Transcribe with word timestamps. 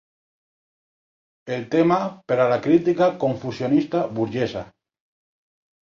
El 1.59 1.67
tema 1.77 1.99
per 2.33 2.39
a 2.39 2.49
la 2.55 2.59
crítica 2.65 3.13
confusionista 3.27 4.05
burgesa. 4.21 4.69